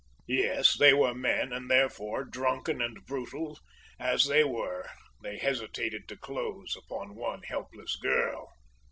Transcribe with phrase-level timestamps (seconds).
[0.25, 3.59] Yes, they were men, and therefore, drunken and brutal
[3.99, 4.89] as they were,
[5.21, 8.51] they hesitated to close upon one helpless girl.